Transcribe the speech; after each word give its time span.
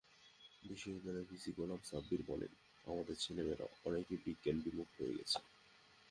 বিশ্ববিদ্যালয় 0.63 1.27
ভিসি 1.29 1.51
গোলাম 1.51 1.79
সাব্বির 1.83 2.21
বলেন, 2.27 2.51
আমাদের 2.85 3.15
ছেলে-মেয়েরা 3.15 3.65
অনেকেই 3.85 4.19
বিজ্ঞানবিমুখ 4.25 4.87
হয়ে 4.97 5.17
গেছে। 5.17 5.39